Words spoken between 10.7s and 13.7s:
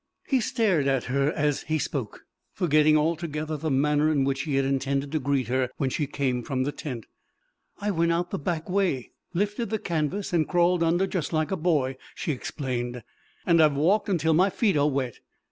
under just like a boy," she explained. "And